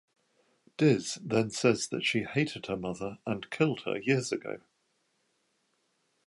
Diz 0.79 1.19
then 1.23 1.51
says 1.51 1.87
that 1.89 2.03
she 2.03 2.23
hated 2.23 2.65
her 2.65 2.75
mother 2.75 3.19
and 3.23 3.47
killed 3.51 3.81
her 3.81 3.99
years 3.99 4.31
ago. 4.31 4.59